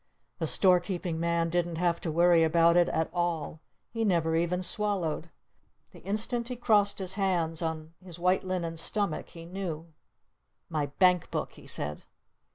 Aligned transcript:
The 0.39 0.47
Store 0.47 0.79
Keeping 0.79 1.19
Man 1.19 1.51
didn't 1.51 1.75
have 1.75 2.01
to 2.01 2.11
worry 2.11 2.41
about 2.43 2.75
it 2.75 2.89
at 2.89 3.07
all. 3.13 3.59
He 3.91 4.03
never 4.03 4.35
even 4.35 4.63
swallowed. 4.63 5.29
The 5.91 5.99
instant 6.01 6.47
he 6.47 6.55
crossed 6.55 6.97
his 6.97 7.13
hands 7.13 7.61
on 7.61 7.93
his 8.03 8.17
white 8.17 8.43
linen 8.43 8.77
stomach 8.77 9.29
he 9.29 9.45
knew! 9.45 9.93
"My 10.69 10.87
Bank 10.87 11.29
Book!" 11.29 11.51
he 11.51 11.67
said. 11.67 12.01